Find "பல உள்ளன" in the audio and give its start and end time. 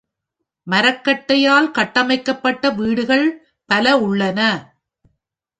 3.69-4.39